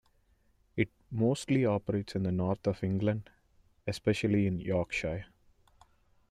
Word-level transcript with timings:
It 0.75 0.89
mostly 1.11 1.63
operates 1.63 2.15
in 2.15 2.23
the 2.23 2.31
North 2.31 2.65
of 2.65 2.83
England, 2.83 3.29
especially 3.85 4.47
in 4.47 4.59
Yorkshire. 4.59 5.27